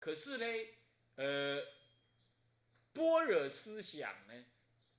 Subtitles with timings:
[0.00, 0.46] 可是呢，
[1.16, 1.62] 呃，
[2.92, 4.44] 般若思想呢，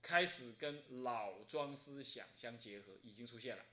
[0.02, 3.66] 开始跟老庄思想相结合，已经出现了。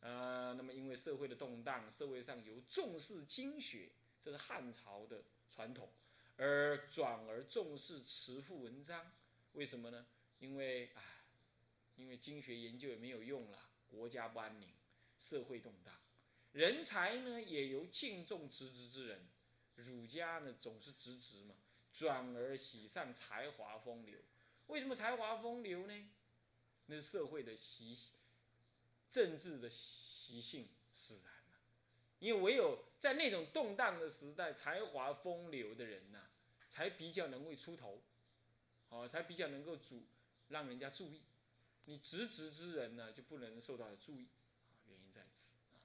[0.00, 3.90] 呃，那么因为社会的动荡，社会上有重视经学，
[4.22, 5.90] 这是汉朝的传统，
[6.36, 9.12] 而转而重视辞赋文章，
[9.52, 10.06] 为什么呢？
[10.38, 11.02] 因为啊，
[11.96, 13.58] 因为经学研究也没有用了，
[13.88, 14.68] 国家不安宁，
[15.18, 15.92] 社会动荡，
[16.52, 19.26] 人才呢也由敬重直直之人，
[19.80, 21.54] 儒家呢总是直直嘛，
[21.92, 24.20] 转而喜上才华风流。
[24.68, 26.10] 为什么才华风流呢？
[26.86, 27.96] 那是社会的习。
[29.08, 31.58] 政治的习性使然嘛，
[32.20, 36.30] 因为唯有在那种动荡的时代，才华风流的人呐，
[36.68, 38.00] 才比较能会出头，
[38.88, 40.04] 哦，才比较能够主
[40.50, 41.22] 让人家注意。
[41.86, 44.28] 你直直之人呢，就不能受到注意，
[44.86, 45.82] 原因在此啊。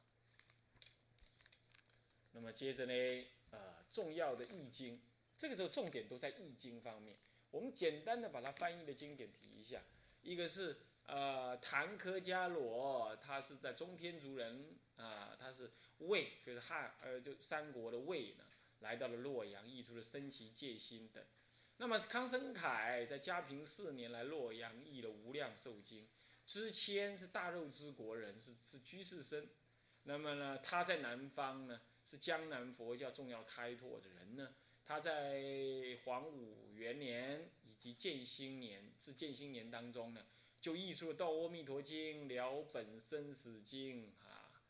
[2.33, 5.01] 那么接着呢，呃，重要的易经，
[5.37, 7.17] 这个时候重点都在易经方面。
[7.51, 9.81] 我们简单的把它翻译的经典提一下，
[10.21, 10.77] 一个是。
[11.07, 18.43] 呃，谭科伽罗，他是在中天竺人啊，他是魏，就是汉，呃，就三国的魏呢，
[18.79, 21.23] 来到了洛阳，译出了《升旗戒心》等。
[21.77, 26.05] 那么康生凯在嘉平四年来洛阳，译了《无量寿经》。
[26.43, 29.47] 支谦是大肉之国人，是是居士生。
[30.05, 34.55] 那么呢，他在南方呢，是江南佛教重要开拓的人呢。
[34.85, 40.25] 他在黄武元年以及建兴年至建兴年当中呢。
[40.61, 44.63] 就译出了《道阿弥陀经》《了本生死经》啊，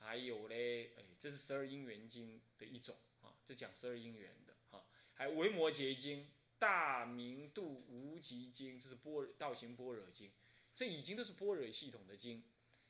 [0.00, 4.84] 还有嘞，哎，这是十二因缘经的一种啊，这讲十二因缘的哈。
[5.14, 6.18] 还有《维摩诘经》
[6.58, 10.32] 《大明度无极经》，这是般道行般若经，
[10.74, 12.42] 这已经都是般若系统的经。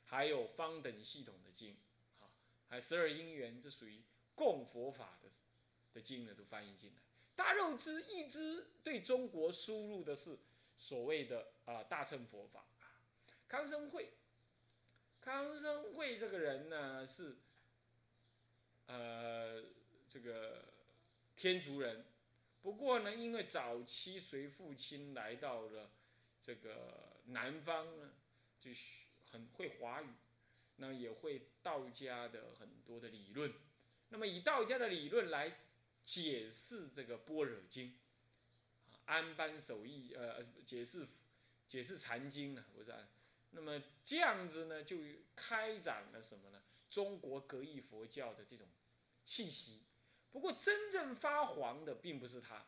[0.05, 1.77] 还有方等系统的经，
[2.69, 4.03] 还十二因缘，这属于
[4.35, 5.29] 供佛法的
[5.95, 7.03] 的经呢，都翻译进来。
[7.35, 10.39] 大肉之一支对中国输入的是。
[10.79, 13.01] 所谓的啊大乘佛法啊，
[13.49, 14.11] 康生会，
[15.23, 17.35] 康生会这个人呢是，
[18.85, 19.65] 呃
[20.07, 20.67] 这个
[21.35, 22.05] 天竺人，
[22.61, 25.91] 不过呢因为早期随父亲来到了
[26.43, 28.13] 这个南方呢，
[28.61, 30.11] 就是很会华语，
[30.77, 33.53] 那也会道家的很多的理论，
[34.09, 35.59] 那么以道家的理论来
[36.05, 37.95] 解释这个般若经。
[39.07, 41.07] 安般守义，呃，解释
[41.69, 42.93] 解释禅经呢，不是？
[43.53, 44.99] 那么这样子呢，就
[45.37, 46.61] 开展了什么呢？
[46.91, 48.67] 中国格义佛教的这种
[49.25, 49.83] 气息。
[50.33, 52.67] 不过真正发黄的并不是他，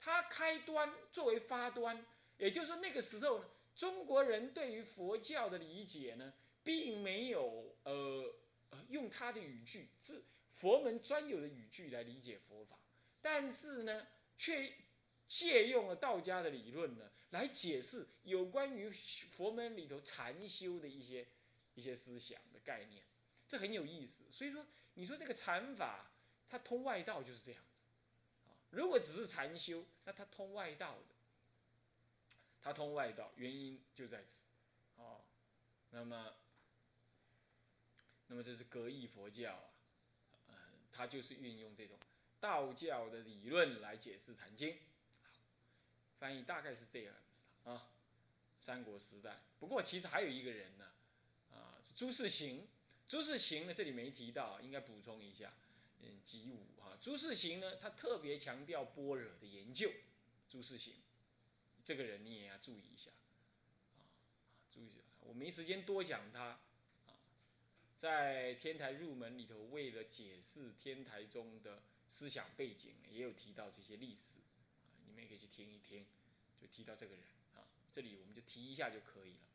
[0.00, 2.04] 他开端作为发端，
[2.38, 3.44] 也就是说那个时候呢，
[3.76, 6.34] 中国人对于佛教的理解呢，
[6.66, 8.34] 并没有呃
[8.68, 12.76] 呃用他的语句，是佛门专有的语句来理解佛法，
[13.22, 14.06] 但是呢，
[14.36, 14.70] 却。
[15.28, 21.26] 借用了道家的理论呢，来解释有关于佛门里头禅修的一些
[21.74, 23.02] 一些思想的概念，
[23.48, 24.22] 这很有意思。
[24.30, 26.12] 所以说，你说这个禅法，
[26.48, 27.80] 它通外道就是这样子
[28.46, 28.54] 啊。
[28.70, 31.16] 如果只是禅修，那它通外道的，
[32.62, 34.46] 它通外道，原因就在此
[34.94, 35.22] 哦。
[35.90, 36.36] 那么，
[38.28, 40.54] 那么这是格义佛教啊，呃，
[40.92, 41.98] 它就是运用这种
[42.40, 44.78] 道教的理论来解释禅经。
[46.18, 47.90] 翻译大概是这样子啊，
[48.58, 49.42] 三国时代。
[49.58, 50.92] 不过其实还有一个人呢，
[51.52, 52.66] 啊，是朱士行。
[53.08, 55.52] 朱士行呢，这里没提到，应该补充一下。
[56.00, 59.92] 嗯，吉武哈，朱士行呢，他特别强调般若的研究。
[60.48, 60.94] 朱士行，
[61.84, 63.10] 这个人你也要注意一下，
[63.94, 64.02] 啊，
[64.72, 64.96] 注意一下。
[65.20, 66.58] 我没时间多讲他，
[67.96, 74.36] 在天台入门里头，为了解释天台中的思想背景，也有提到这些历史。
[75.06, 76.06] 你们也可以去听一听，
[76.60, 77.24] 就提到这个人
[77.54, 79.48] 啊，这里我们就提一下就可以了。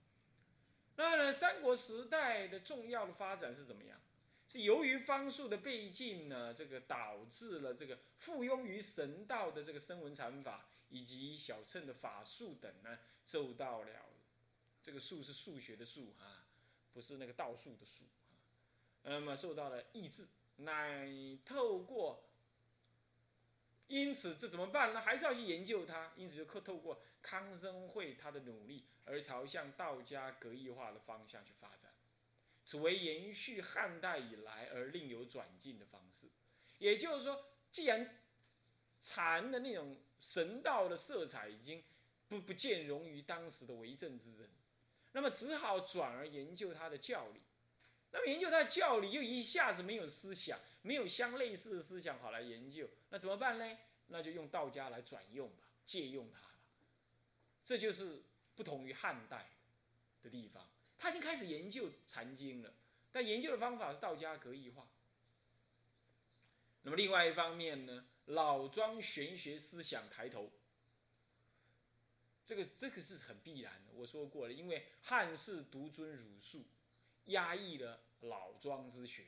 [0.95, 4.01] 那呢，三国时代的重要的发展是怎么样？
[4.47, 14.09] 是由于方术的背进呢，这个导致了这个附庸于神道的这个声闻禅法以及小乘的法术等呢，受到了
[14.81, 16.47] 这个术是数学的数啊，
[16.91, 18.03] 不是那个道术的术，
[19.03, 20.27] 那么受到了抑制，
[20.57, 21.09] 乃
[21.43, 22.23] 透过。
[23.87, 25.01] 因此，这怎么办呢？
[25.01, 26.13] 还是要去研究它。
[26.15, 31.91] 因此，就透透过康生会他的努力，而朝向道家格义化的方向去发展。
[32.63, 36.27] 此为延续汉代以来而另有转进的方式。
[36.77, 38.21] 也就是说，既然
[39.01, 41.83] 禅的那种神道的色彩已经
[42.29, 44.49] 不不见容于当时的为政之人，
[45.11, 47.41] 那么只好转而研究他的教理。
[48.11, 53.77] 那么研究他的教理，又一下子没有思想，没有相类似的思想好来研究，那怎么办呢？
[54.07, 56.47] 那就用道家来转用吧，借用它吧。
[57.63, 58.21] 这就是
[58.55, 59.49] 不同于汉代
[60.21, 60.67] 的地方，
[60.99, 62.73] 他已经开始研究禅经了，
[63.11, 64.85] 但研究的方法是道家格义化。
[66.81, 70.51] 那么另外一方面呢，老庄玄学思想抬头，
[72.43, 73.93] 这个这个是很必然的。
[73.93, 76.65] 我说过了，因为汉室独尊儒术，
[77.25, 79.25] 压抑了老庄之学。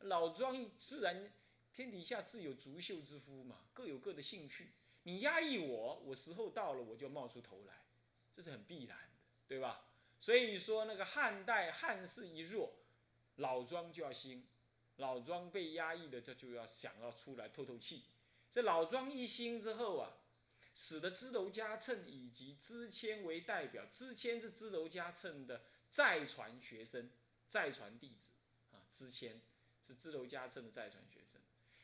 [0.00, 1.32] 老庄自然
[1.72, 4.72] 天底下自有足秀之夫嘛，各有各的兴趣。
[5.02, 7.84] 你压抑我，我时候到了我就冒出头来，
[8.32, 9.86] 这是很必然的，对吧？
[10.18, 12.74] 所以说那个汉代汉室一弱，
[13.36, 14.46] 老庄就要兴。
[14.96, 18.04] 老庄被压抑的，他就要想要出来透透气。
[18.50, 20.18] 这老庄一兴之后啊，
[20.74, 27.08] 使得支娄迦谶以及支谦为代表，支谦是支娄迦谶的再传学生、
[27.50, 28.30] 再传弟子
[28.72, 28.80] 啊。
[28.90, 29.42] 支谦
[29.86, 31.38] 是支娄迦谶的再传学生，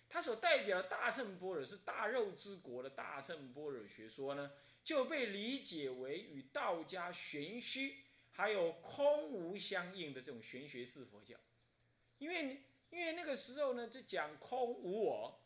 [0.08, 4.52] 他所代表的大乘般若是大肉之国的大乘般若学说呢，
[4.82, 11.36] 就被理解为与道家玄虚还有空无相应的这种玄学式佛教，
[12.16, 12.62] 因为。
[12.88, 15.40] 因为那个时候呢，就讲空无我，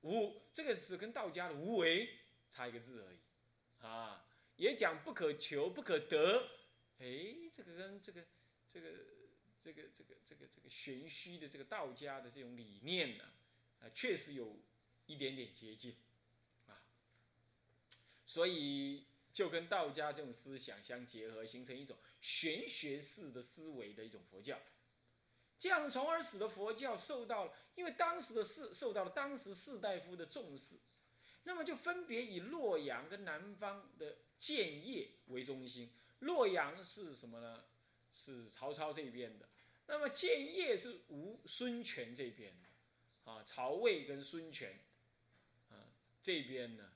[0.00, 2.18] 无这个是跟道家的无为
[2.48, 3.18] 差一个字而已，
[3.86, 6.48] 啊，也讲不可求不可得，
[6.98, 7.06] 哎，
[7.52, 8.24] 这个跟这个
[8.66, 8.88] 这个
[9.62, 13.24] 这个这个这个这个玄虚的这个道家的这种理念呢，
[13.80, 14.58] 啊，确实有
[15.06, 15.96] 一点点接近，
[16.66, 16.82] 啊，
[18.24, 24.58] 所以就跟道家这种思想相结合，形成一种玄学式的思维的一种佛教。
[25.58, 30.76] 这样，从而使得佛教受到了，因为当时的士受到了当时士大夫的重视，
[31.44, 35.92] 那么就分别以洛阳跟南方的建业为中心。
[36.20, 37.64] 洛阳是什么呢？
[38.12, 39.48] 是曹操这边的。
[39.86, 44.78] 那么建业是吴孙权这边的，啊，曹魏跟孙权，
[45.68, 45.92] 啊
[46.22, 46.92] 这边呢，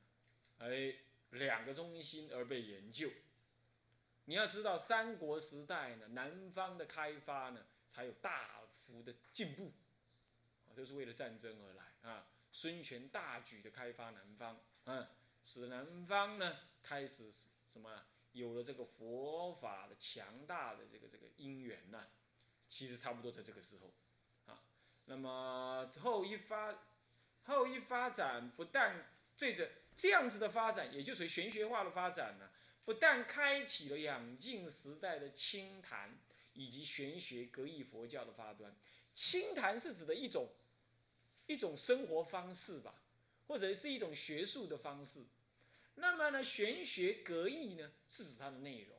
[0.58, 0.94] 哎，
[1.30, 3.10] 两个中心而被研究。
[4.26, 7.66] 你要知道，三国时代呢，南方的开发呢。
[7.86, 9.72] 才有大幅的进步，
[10.66, 12.26] 啊，都是为了战争而来啊。
[12.50, 15.10] 孙权大举的开发南方，啊，
[15.44, 22.06] 使南方呢开始什么有了这个佛法的强大的这个这个因缘呢？
[22.68, 23.92] 其实差不多在这个时候，
[24.44, 24.62] 啊，
[25.06, 26.84] 那么后一发
[27.44, 32.50] 后一发展，不但这个这样子的发展，也就属于玄学化的发展呢，
[32.84, 36.16] 不但开启了两晋时代的清谈。
[36.56, 38.72] 以及玄学格义佛教的发端，
[39.12, 40.48] 清谈是指的一种
[41.48, 42.94] 一种生活方式吧，
[43.48, 45.24] 或者是一种学术的方式。
[45.96, 48.96] 那么呢，玄学格义呢，是指它的内容。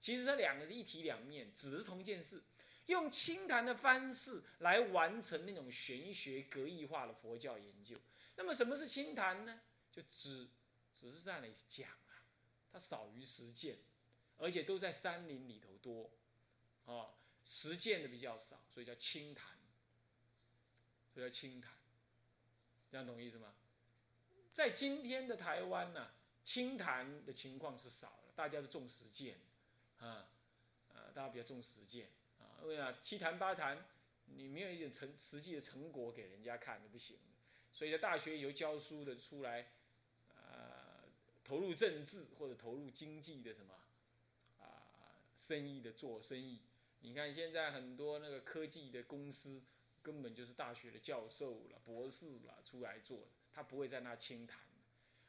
[0.00, 2.42] 其实它两个是一体两面，只是同一件事。
[2.86, 7.96] 用清谈的方式来完成那种玄学格义化的佛教研究。
[8.36, 9.60] 那么什么是清谈呢？
[9.90, 10.46] 就只
[10.94, 12.22] 只是在那里讲啊，
[12.72, 13.78] 它少于实践，
[14.38, 16.10] 而且都在山林里头多。
[16.84, 17.10] 啊，
[17.42, 19.58] 实践的比较少，所以叫清谈，
[21.12, 21.72] 所以叫清谈，
[22.88, 23.52] 这样懂意思吗？
[24.52, 26.12] 在今天的台湾呢，
[26.46, 29.34] 清谈的情况是少了，大家都重实践，
[29.98, 30.30] 啊，
[30.94, 32.06] 啊，大家比较重实践，
[32.38, 33.84] 啊，因为啊，七谈八谈，
[34.26, 37.18] 你没有一点成实际的成果给人家看，就不行。
[37.72, 39.72] 所以在大学以后教书的出来，
[40.36, 41.02] 啊，
[41.42, 43.74] 投入政治或者投入经济的什么，
[44.60, 46.60] 啊，生意的做生意。
[47.00, 49.60] 你看现在很多那个科技的公司，
[50.00, 54.60] 根本就是大学的教授了、博士了出来做的，他不会在那清谈。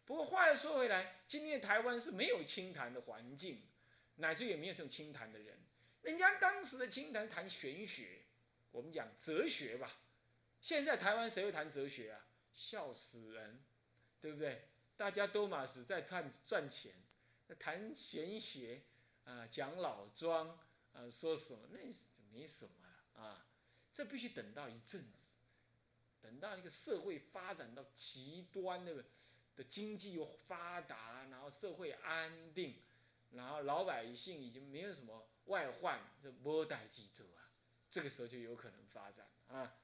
[0.08, 3.62] 不过话又说回来，今天台湾是没有清谈的环境，
[4.16, 5.60] 乃至也没有这种清谈的人。
[6.02, 8.22] 人家当时的清谈谈玄学，
[8.72, 10.00] 我们讲哲学吧。
[10.62, 12.26] 现在台湾谁会谈哲学啊？
[12.54, 13.62] 笑死人，
[14.22, 14.70] 对不对？
[14.96, 16.94] 大家都嘛是在赚赚钱，
[17.60, 18.84] 谈玄学
[19.26, 20.58] 啊，讲老庄。
[20.94, 21.78] 啊，说什么那
[22.34, 23.46] 没什么了啊，
[23.94, 25.36] 这必须等到一阵子，
[26.20, 29.06] 等到一个社会发展到极端那个
[29.58, 32.82] 的经济又发达，然后社会安定，
[33.32, 37.52] 然后老百姓已经没有什么外患，这波代记者啊，
[37.90, 39.76] 这个时候就有可能发展啊。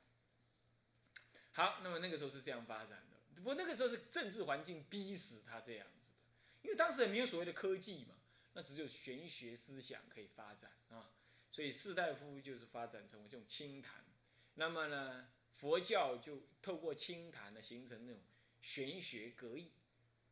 [1.51, 6.17] 好，那么那个时候是这样发展的，不过那个时候是政治环境逼死他这样子的，
[6.61, 8.15] 因为当时也没有所谓的科技嘛。
[8.55, 11.09] 那只有玄学思想可以发展啊，
[11.49, 14.05] 所以士大夫就是发展成为这种清谈，
[14.53, 18.21] 那么呢，佛教就透过清谈呢，形成那种
[18.63, 19.69] 玄学格义。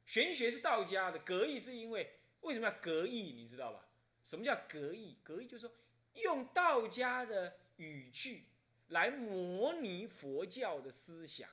[0.06, 3.34] 玄学是道家的，格义是因为为什么要格义？
[3.34, 3.88] 你知道吧？
[4.24, 5.18] 什么叫格义？
[5.24, 5.76] 格义就是说
[6.16, 8.46] 用道家的语句
[8.88, 11.50] 来模拟佛教的思想，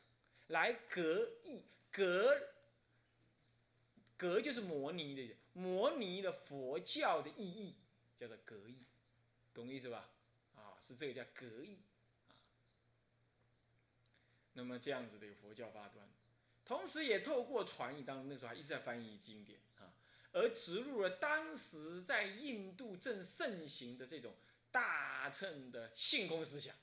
[0.47, 2.49] 来格义格
[4.17, 7.75] 格就是模拟的，模拟了佛教的意义，
[8.17, 8.79] 叫做格义，
[9.55, 10.11] 懂意思吧？
[10.57, 11.79] 啊，是这个叫格义
[12.29, 12.35] 啊。
[14.55, 16.09] 那么这样子的一个佛教发端，
[16.69, 19.91] 同时也透过传译，当中那时候还一直在翻译经典啊，
[20.33, 24.35] 而植入了当时在印度正盛行的这种
[24.71, 26.77] 大乘的性空思想，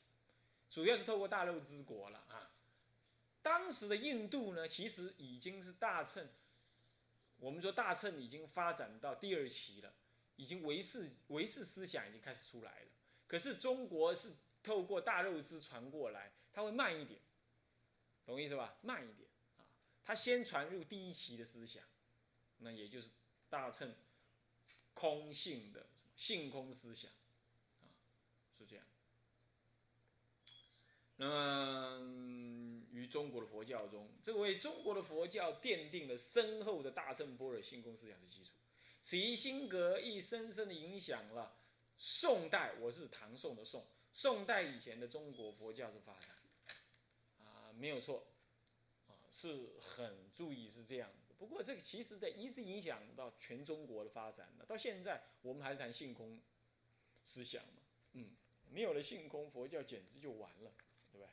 [0.71, 2.51] 主要是透过大肉之国了啊。
[3.43, 6.27] 当时的印度呢，其实已经是大乘。
[7.37, 9.93] 我们说大乘已经发展到第二期了，
[10.35, 12.87] 已经唯识唯识思想已经开始出来了。
[13.27, 14.31] 可是中国是
[14.63, 17.19] 透过大肉支传过来，它会慢一点，
[18.25, 18.77] 懂意思吧？
[18.81, 19.24] 慢一点
[20.05, 21.83] 他，先传入第一期的思想，
[22.59, 23.09] 那也就是
[23.49, 23.95] 大乘
[24.93, 27.11] 空性的性空思想
[27.81, 27.89] 啊，
[28.57, 28.85] 是这样。
[31.17, 38.51] 那么于中国的佛教中，这为中国的佛教奠定了深厚的大乘般若性空思想的基础。
[39.01, 41.57] 此一心格亦深深的影响了
[41.97, 46.35] 宋代，我是唐宋的宋，宋代以前的中国佛教是发展，
[47.39, 48.27] 啊，没有错，
[49.35, 51.33] 是很注意是这样子。
[51.37, 56.39] 不过这个其实在一直影响到全中国的发展的，到现在我们还是谈性空
[57.25, 57.81] 思想嘛，
[58.13, 58.29] 嗯，
[58.69, 60.71] 没有了性空，佛教简直就完了。
[61.11, 61.27] 对不对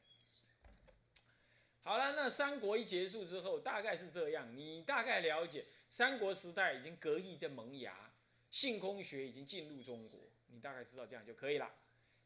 [1.85, 4.57] 好了，那三国一结束之后，大概是这样。
[4.57, 8.13] 你大概了解，三国时代已经隔异在萌芽，
[8.51, 11.73] 性空学已经进入中国，你大概知道这样就可以了。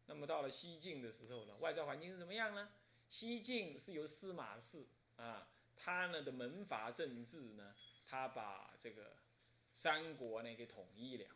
[0.06, 2.70] 那么到了西晋的时候呢，外在环境是怎么样呢？
[3.08, 7.74] 西晋是由司马氏啊，他呢的门阀政治呢，
[8.08, 9.16] 他把这个
[9.74, 11.26] 三国呢给统一了。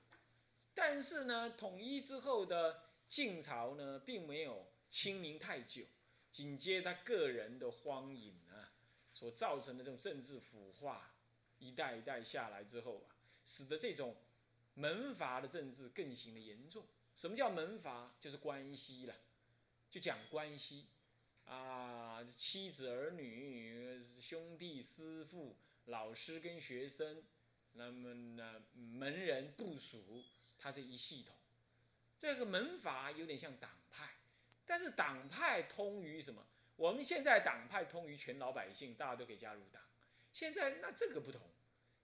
[0.74, 5.84] 但是呢，统一之后的晋朝呢，并没有清明太久。
[6.30, 8.72] 紧接他个人的荒淫啊，
[9.12, 11.12] 所造成的这种政治腐化，
[11.58, 14.16] 一代一代下来之后啊，使得这种
[14.74, 16.86] 门阀的政治更形的严重。
[17.16, 18.14] 什么叫门阀？
[18.20, 19.14] 就是关系了，
[19.90, 20.86] 就讲关系
[21.50, 27.24] 啊，妻子儿女、兄弟师傅、老师跟学生，
[27.72, 30.22] 那么呢门人部属，
[30.56, 31.34] 它是一系统。
[32.16, 34.14] 这个门阀有点像党派。
[34.64, 36.46] 但是党派通于什么？
[36.76, 39.82] 我们现在党派通于全老百姓，大家都可以加入党。
[40.32, 41.40] 现在那这个不同，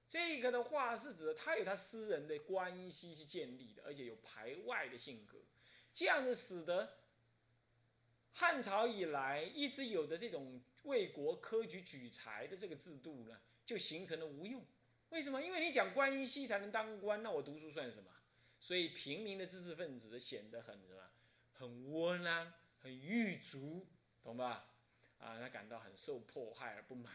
[0.08, 5.38] 这个的话是指他有他私人的关系去建立的，而且有排外的性格，
[5.92, 6.96] 这样子使得
[8.38, 14.62] 汉朝以来一直有的这种为国科举举才的这个制度呢，就形成了无用。
[15.08, 15.40] 为什么？
[15.40, 18.10] 因为你讲关系才能当官，那我读书算什么？
[18.60, 21.10] 所以平民的知识分子显得很什么？
[21.54, 23.86] 很窝囊，很郁卒，
[24.22, 24.68] 懂吧？
[25.18, 27.14] 啊，他感到很受迫害而不满。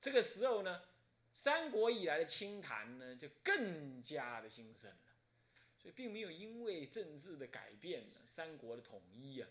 [0.00, 0.80] 这个时候呢，
[1.34, 4.96] 三国以来的清谈呢，就更加的兴盛了。
[5.76, 9.50] 所以，并没有因为政治的改变、三国的统一啊，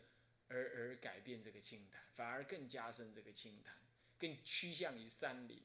[0.52, 3.76] 而而改变这个清谈，反而更加深这个清谈，
[4.20, 5.64] 更趋向于山林。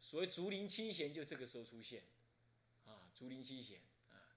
[0.00, 2.02] 所谓竹林七贤，就这个时候出现。
[2.84, 4.36] 啊，竹林七贤啊。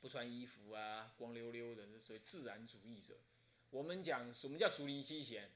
[0.00, 3.14] 不穿衣服啊，光溜溜的，所谓自然主义者。
[3.70, 5.50] 我们讲什么叫竹林七贤，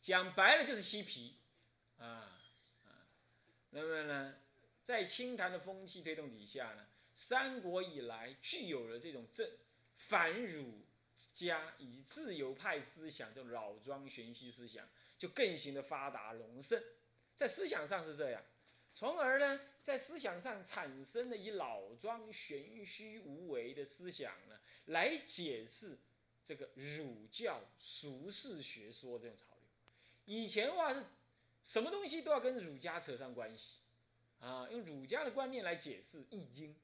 [0.00, 1.36] 讲白了就是嬉皮，
[1.96, 2.40] 啊
[2.84, 3.08] 啊。
[3.70, 4.36] 那么呢，
[4.82, 9.50] 在清谈的风气推动底下呢，三国以来具有了这种正
[9.96, 10.85] 反儒
[11.32, 16.82] 家以自由派思想这种老庄玄虚思想，就更行的发达隆盛。
[17.34, 18.42] 在思想上是这样。
[18.94, 25.98] 从而呢，在思想上产生了以老庄玄虚无为的思想呢，来解释
[26.42, 29.68] 这个儒教俗世学说这种潮流。
[30.24, 31.04] 以前的话是，
[31.62, 33.80] 什么东西都要跟儒家扯上关系，
[34.40, 36.74] 啊，用儒家的观念来解释《易经》，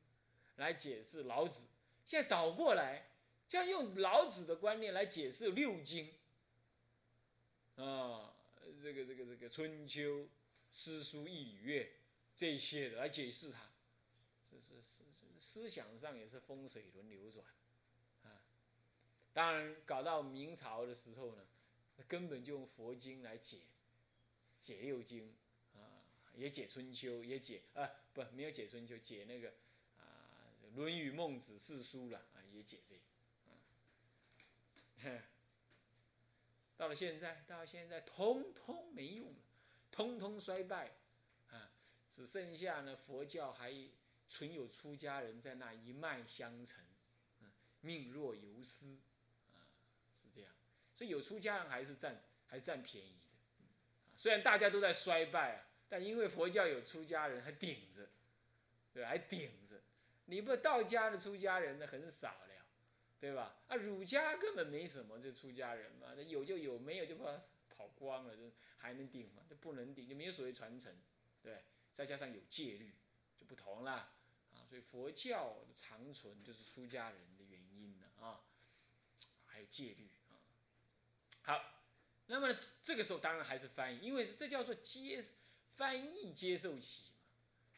[0.56, 1.64] 来解释老子。
[2.04, 3.06] 现在倒过来，
[3.52, 6.10] 像用老子的观念来解释六经，
[7.76, 8.32] 啊，
[8.82, 10.26] 这个这个这个春秋、
[10.70, 11.92] 诗书、易礼乐。
[12.34, 13.68] 这些来解释它，
[14.50, 15.02] 这是思
[15.38, 17.46] 思想上也是风水轮流转，
[18.22, 18.40] 啊，
[19.34, 21.44] 当然搞到明朝的时候呢，
[22.08, 23.58] 根本就用佛经来解，
[24.58, 25.36] 解六经，
[25.74, 26.00] 啊，
[26.34, 29.52] 也解春秋，也解啊，不没有解春秋，解那个
[29.98, 33.02] 啊《论语》《孟子》四书了，啊也解这个，
[36.76, 39.40] 到了现在，到现在通通没用了，
[39.90, 40.92] 通通衰败。
[41.50, 41.70] 啊
[42.08, 43.72] 只剩下呢，佛教还
[44.28, 46.84] 存有出家人在那一脉相承，
[47.80, 48.98] 命若游丝，
[49.54, 49.64] 啊，
[50.12, 50.50] 是这样。
[50.94, 53.64] 所以有出家人还是占还占便宜的，
[54.16, 58.08] 虽然大家都在衰败啊，但因为佛教有出家人还顶着，
[58.92, 59.80] 对，还顶着。
[60.26, 62.36] 你不道家的出家人呢很少，
[63.22, 63.54] 对吧？
[63.68, 68.42] 啊，儒家根本没什么这出家人嘛，那有就有，没有就把跑光了，这
[68.78, 69.44] 还能顶吗？
[69.48, 70.92] 就不能顶，就没有所谓传承，
[71.40, 71.62] 对。
[71.92, 72.92] 再加上有戒律，
[73.38, 74.66] 就不同了啊。
[74.68, 78.40] 所以佛教的长存就是出家人的原因了啊，
[79.46, 80.34] 还有戒律啊。
[81.42, 81.84] 好，
[82.26, 85.22] 那么这个时候当然还是翻译，因为这叫做接
[85.70, 87.16] 翻译接受期嘛。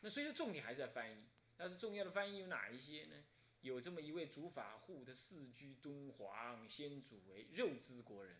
[0.01, 1.23] 那所以说重点还是在翻译。
[1.55, 3.25] 但是重要的翻译有哪一些呢？
[3.64, 8.37] 有这么一位主法护的世居敦煌先祖为肉之国人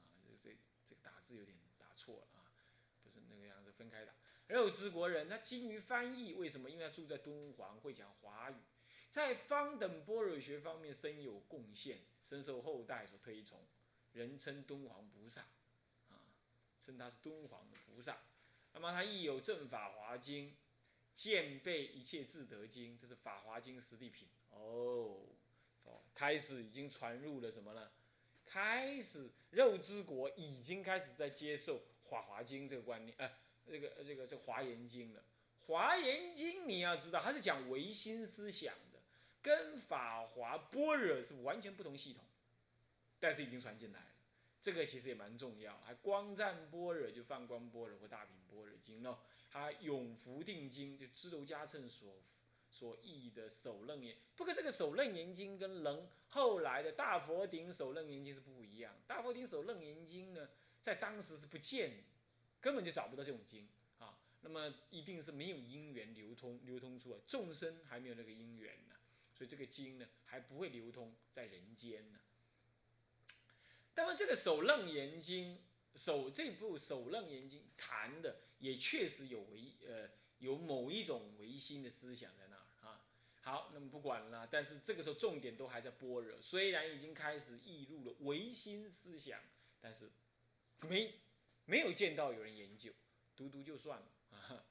[0.00, 2.48] 啊，这这这个打字有点打错了啊，
[3.04, 4.14] 不是那个样子，分开打。
[4.48, 6.70] 肉之国人，他精于翻译，为什么？
[6.70, 8.54] 因为他住在敦煌，会讲华语，
[9.10, 13.66] 在方等般若学方面深有贡献，深受后代所推崇，
[14.14, 15.42] 人称敦煌菩萨，
[16.08, 16.32] 啊，
[16.80, 18.22] 称他是敦煌的菩萨。
[18.72, 20.56] 那么他亦有正法华经。
[21.14, 25.18] 渐背一切智德经，这是《法华经》实地品哦。
[25.84, 27.90] 哦，开始已经传入了什么呢？
[28.44, 35.20] 开始肉之国已经开始在接受《法华经》这个观念，哎，这个这个是《华严经》了。
[35.66, 38.98] 《华严经》你要知道，它是讲唯心思想的，
[39.40, 42.22] 跟《法华般若》是完全不同系统，
[43.18, 44.06] 但是已经传进来了。
[44.60, 49.18] 这个其实也蛮重要，还光赞般若就放光般若或大品般若经喽。
[49.50, 52.22] 他永福定经就支娄迦谶所
[52.72, 58.96] 所译的首楞严，不过这个首楞严经跟楞后来的大佛顶首楞严经是不一样。
[59.06, 60.48] 大佛顶首楞严经呢，
[60.80, 62.02] 在当时是不见，
[62.62, 64.18] 根本就找不到这种经啊。
[64.40, 68.94] 那么一定是没有因缘流通流通出来，众生还没有那个因缘呢，
[69.34, 72.18] 所以这个经呢还不会流通在人间呢。
[73.94, 75.58] 那么这个首楞严经。
[75.94, 82.41] 首这部《首楞严经》谈的也确实有唯呃有某一种唯心的思想在。
[83.44, 89.40] 好，那么不管了，但是这个时候重点都还在般若，虽然已经开始译入了唯心思想，
[89.80, 90.10] 但是
[90.82, 91.20] 没
[91.64, 92.92] 没有见到有人研究，
[93.34, 94.64] 读读就算了 啊，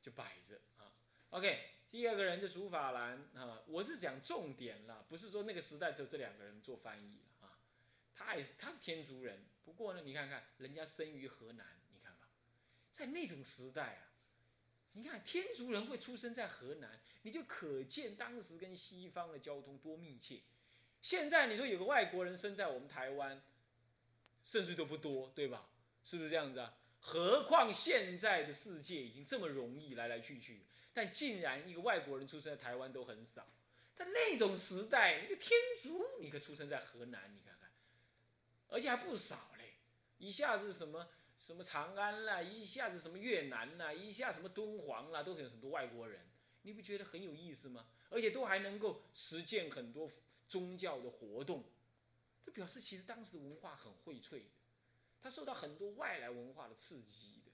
[0.00, 0.94] 就摆着啊。
[1.30, 7.58] OK，第二个人就竺法兰啊，我是讲重点了，不是说那个时代只有这两个人做翻译啊，
[8.14, 9.44] 他也是他是天竺人。
[9.64, 12.28] 不过呢，你看看人家生于河南，你看吧，
[12.92, 14.13] 在那种时代啊，
[14.94, 20.40] 你看天竺人会出生在河南，你就可见当时跟西方的交通多密切。
[21.02, 23.42] 现在你说有个外国人生在我们台湾，
[24.42, 25.68] 甚至都不多，对吧？
[26.02, 26.76] 是不是这样子啊？
[27.00, 33.46] 何况现在的世界已经这么容易来来去去，但竟然一个外国人出生在台湾都很少。
[33.96, 35.50] 但那种时代，那个天
[35.82, 37.70] 竺，你可出生在河南，你看看，
[38.68, 39.74] 而且还不少嘞。
[40.18, 46.26] 一下子什么什么长安啦，一下子什么越南啦，一下什么敦煌啦，都有很多外国人，
[46.62, 47.86] 你不觉得很有意思吗？
[48.08, 50.10] 而且都还能够实践很多
[50.46, 51.64] 宗教的活动，
[52.44, 54.50] 这表示其实当时的文化很荟萃的，
[55.20, 57.50] 它受到很多外来文化的刺激的。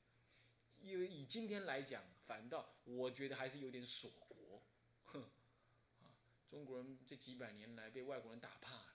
[0.83, 4.63] 因为以今天来讲，反倒我觉得还是有点锁国，
[5.05, 5.23] 哼，
[6.03, 6.13] 啊，
[6.49, 8.95] 中国人这几百年来被外国人打怕了，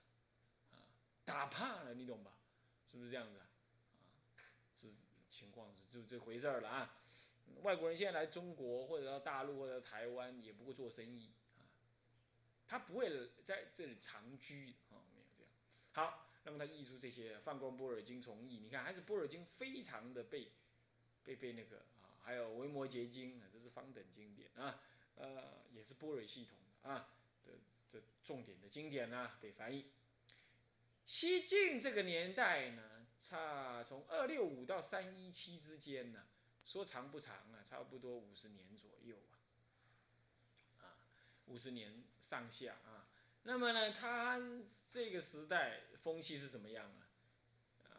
[0.71, 0.77] 啊，
[1.25, 2.37] 打怕了，你懂吧？
[2.91, 3.39] 是不是这样子？
[5.35, 6.97] 情况是就这回事儿了啊！
[7.61, 11.67] 外国人现在来中国或者到大陆或者台湾，也不会做生意啊，
[12.65, 15.51] 他不会在这里长居啊，没有这样。
[15.91, 20.53] 好，那么他译出这些《放光波尔经》重译，你看还是波尔经非常的被
[21.25, 24.79] 被被那个啊，还有《维摩诘经》啊，这是方等经典啊，
[25.15, 26.57] 呃，也是波尔系统
[26.89, 27.09] 啊
[27.45, 27.51] 的
[27.91, 29.87] 这重点的经典啊，被翻译。
[31.05, 32.94] 西晋这个年代呢？
[33.27, 36.27] 差从二六五到三一七之间呢，
[36.63, 41.01] 说长不长啊，差不多五十年左右啊，啊，
[41.47, 43.07] 五十年上下啊。
[43.41, 44.39] 那么呢，他
[44.91, 47.09] 这个时代风气是怎么样啊？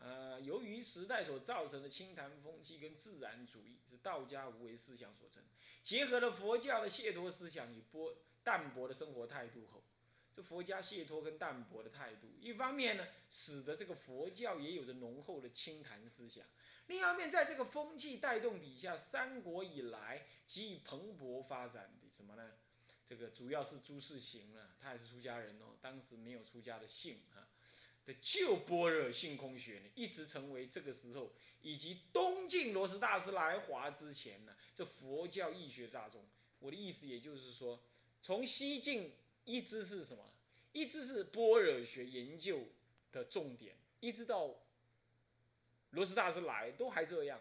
[0.00, 5.42] 呃，由于时代所造成的清谈风气跟自然主义是道家无为思想所成，
[5.82, 9.82] 结合了佛教的解脱思想与波淡泊的生活态度后。
[10.36, 16.44] 这佛家解脱跟淡泊的态度，一方面呢，使得这个佛教也有着浓厚的清谈思想；
[16.88, 22.52] 另一方面，在这个风气带动底下，三国以来给予蓬勃发展的什么呢？
[23.06, 27.48] 这个主要是朱士行了，他也是出家人哦，当时没有出家的姓哈。
[28.04, 36.26] 的旧般若性空学呢，一直成为这个时候以及东晋罗什大师来华之前呢，这佛教义学大众。
[36.58, 37.82] 我的意思也就是说，
[38.20, 39.14] 从西晋。
[39.46, 40.22] 一直是什么？
[40.72, 42.68] 一直是般若学研究
[43.10, 44.54] 的重点，一直到
[45.92, 47.40] 罗斯大师来都还这样。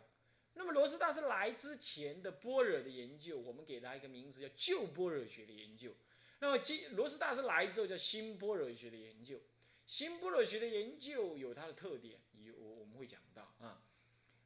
[0.54, 5.94] 那么罗斯大师来之前的般若的研究，我们给他一个名字叫旧般若学的研究。
[6.40, 9.42] 那么今罗斯大师来之后叫新般若学的研究。
[9.86, 13.84] 新般若学的研究有它的特点，以我我们会讲到啊。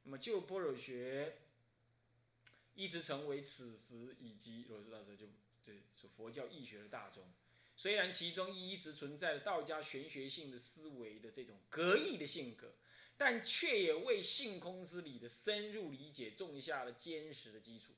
[0.03, 1.37] 那么旧般若学
[2.73, 5.27] 一直成为此时以及罗斯大师就
[5.63, 7.31] 这是佛教义学的大宗。
[7.79, 12.75] 虽然其中一直存在着道家玄学性的思维的这种格义的性格。
[13.21, 17.91] 但却也为性空之理的深入理解种下了坚实的基础，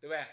[0.00, 0.26] 对不对？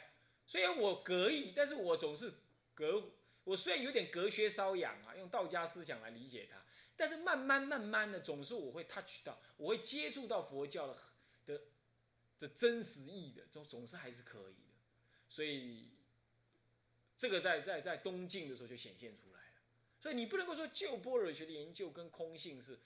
[0.48, 2.34] 虽然我隔异，但是我总是
[2.74, 3.12] 隔，
[3.44, 10.98] 我虽然有点隔靴搔痒啊，用道家思想来理解它，但是慢慢慢慢的，总是我会 touch 到，我会接触到佛教的
[11.46, 11.62] 的
[12.40, 14.74] 的真实意的，总总是还是可以的。
[15.30, 15.92] 所以
[17.24, 19.62] 这个在在在东晋的时候就显现出来了。
[20.02, 22.78] 所以你不能够说旧般若学的研究跟空性是。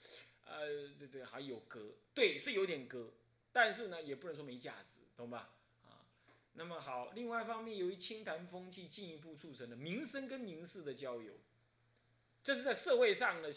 [0.50, 3.12] 呃，这这还有隔，对，是有点隔，
[3.52, 5.54] 但是呢，也不能说没价值，懂吧？
[5.84, 6.08] 啊，
[6.54, 11.34] 那么好，另外一方面，由于清谈风气进一步促成了民生跟民事的交流，
[12.42, 13.50] 这是在社会上的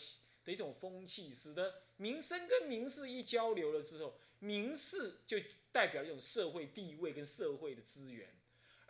[0.44, 5.38] 的一种风气，使得民生跟民事一交流了之后，民事就
[5.72, 8.28] 代表一种社会地位跟社会的资源，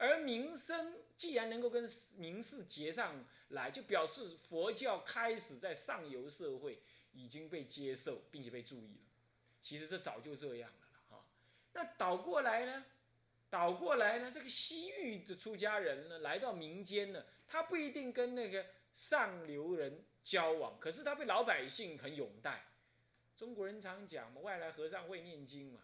[0.01, 1.87] 而民生既然能够跟
[2.17, 6.81] 民事结上来，就表示佛教开始在上游社会。
[7.13, 9.11] 已经被接受，并且被注意了。
[9.59, 11.25] 其实这早就这样了哈。
[11.73, 12.85] 那倒过来呢？
[13.49, 14.31] 倒过来呢？
[14.31, 22.63] 这个西域的出家人呢，来到民间呢，他不一定跟那个上流人交往，可是他被老百姓很拥戴。
[23.35, 25.81] 中国人常讲嘛，外来和尚会念经嘛。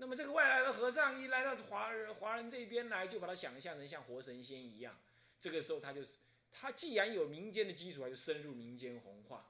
[0.00, 4.98] 那么这个外来的和尚一来到华人华人这边来，就把他想象成像活神仙一样。
[5.38, 6.16] 这个时候他就是，
[6.50, 9.46] 他既然有民间的基础，他就深入民间红化。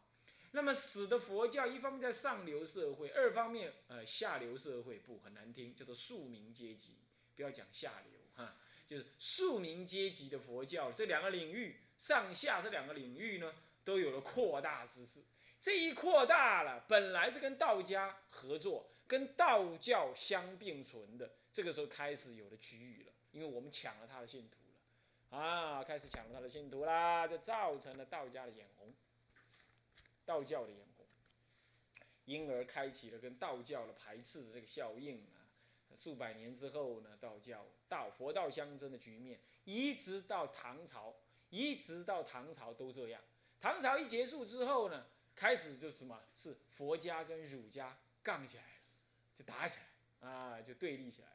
[0.50, 6.96] 那么使得佛教一方面在上流社会，二方面呃下流社会不很难听，叫做庶民阶级，
[7.36, 8.56] 不要讲下流哈，
[8.88, 15.22] 就是庶民阶级的佛教这两个领域，上下这两个领域呢都有了扩大之势。
[15.60, 24.57] 这一扩大了，本来是跟道家合作，跟道教相并存的，这个时候开始有了局域了，因为我们抢了他的信徒
[25.33, 28.94] 了，啊，开始抢了他的信徒啦，就造成了道家的眼红。
[30.25, 31.05] 道教的眼红，
[32.27, 35.42] 因而开启了跟道教的排斥的这个效应啊。
[35.96, 41.12] 数百年之后呢，道教道佛道相争的局面，一直到唐朝，
[41.49, 43.20] 一直到唐朝都这样。
[43.61, 48.62] 唐朝一结束之后呢，开始就什么是佛家跟儒家杠起来，
[49.40, 51.29] 就打起来啊，就对立起来。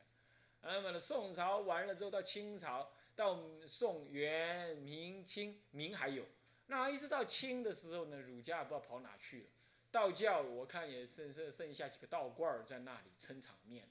[0.62, 6.24] 那么呢，宋朝完了之后，到清朝，到宋元明清，明还有。
[6.68, 9.50] 那一直到清的时候呢，儒家也不知道跑哪去了，
[9.90, 13.90] 道教我看也剩剩剩下几个道观在那里撑场面，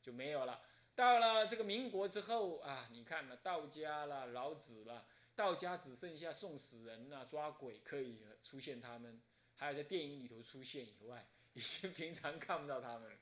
[0.00, 0.62] 就没有了。
[0.94, 9.20] 到了这个民国之后啊，你看呢，道家啦、老子啦，道家只剩下送死人呐、抓鬼可以出现他们，
[9.56, 13.16] 还有在电影里头出现以外，已经平常看不到他们了。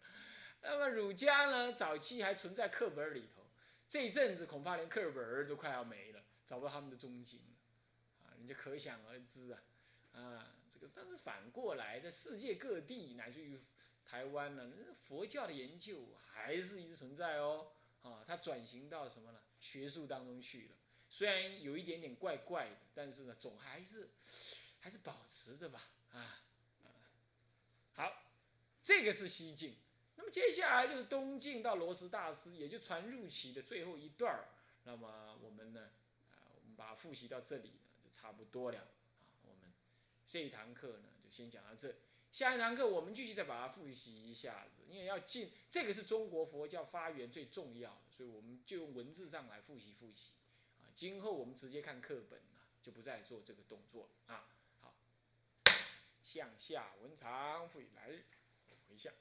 [0.67, 3.47] 那么儒家呢，早期还存在课本里头，
[3.87, 7.39] 这一阵子恐怕连课本都快要没了，找不到他们的踪迹。
[7.39, 8.33] 了啊！
[8.39, 9.63] 人家可想而知啊，
[10.15, 13.61] 啊，这个但是反过来，在世界各地乃至于
[14.07, 14.73] 台湾呢，
[15.07, 17.73] 佛教的研究还是一直存在哦，
[18.03, 19.41] 啊，它转型到什么呢？
[19.61, 20.75] 学术当中去了。
[21.11, 24.09] 虽然有一点点怪怪的，但是呢，总还是
[24.81, 26.41] 还是保持着吧，啊，
[27.93, 28.11] 好，
[28.83, 29.77] 这个是西晋。
[30.35, 34.49] 接下来就是东晋到罗什大师，也就传入起的最后一段。
[34.83, 35.91] 那么我们呢，
[36.33, 38.11] 啊，我们把它复习到这里呢，就。
[38.11, 39.73] 差不多了啊，我们
[40.27, 41.95] 这一堂课呢就先讲到这，
[42.33, 50.33] 下一堂课我们继续再把它复习一下子，因为要进这个是中国佛教发源最重要的，所以我们就用文字上来复习复习
[50.81, 50.91] 啊。
[50.97, 54.49] 今后我们直接看课本啊，就不再做这个动作了啊。
[54.81, 54.93] 好，
[56.25, 58.09] 向下文长复来
[58.89, 59.15] 回向，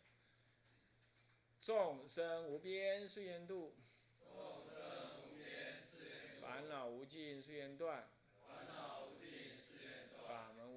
[1.65, 3.73] 众生无边誓愿度，
[4.19, 8.09] 众生无边誓愿度，烦恼无尽誓愿断。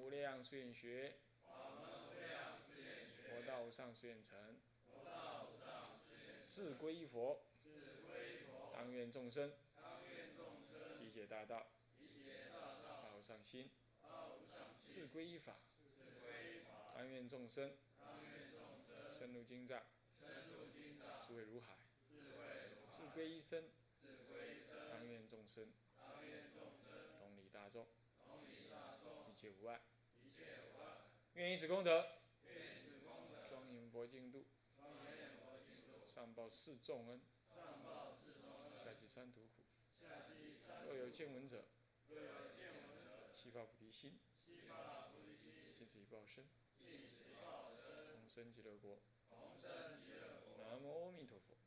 [0.09, 1.17] 量誓愿学，
[3.27, 4.57] 佛道无上誓愿成，
[6.47, 7.41] 自归依佛，
[8.73, 9.51] 当愿众生。
[11.01, 13.21] 理解大道，道。
[13.21, 13.69] 上心，
[14.85, 15.57] 自归依法，
[16.95, 17.75] 当愿众生。
[19.11, 19.81] 深入经藏，
[21.27, 21.75] 智慧如海，
[22.89, 23.65] 自归依身，
[24.89, 25.73] 当愿众生
[27.19, 27.85] 同理大众，
[28.25, 29.81] 同礼大众一切无碍。
[31.33, 32.07] 愿以此功德，
[33.49, 34.45] 庄严佛净土，
[36.05, 37.19] 上报四重恩，
[38.77, 39.65] 下济三途苦。
[40.85, 41.65] 若有见闻者，
[43.35, 44.17] 悉发菩提心，
[45.73, 46.47] 尽此一报身，
[48.13, 49.01] 同生极乐国。
[50.79, 51.66] 南无阿弥陀佛。